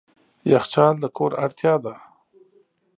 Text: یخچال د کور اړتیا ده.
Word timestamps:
یخچال 0.51 0.95
د 0.99 1.05
کور 1.17 1.31
اړتیا 1.43 1.73
ده. 1.85 1.93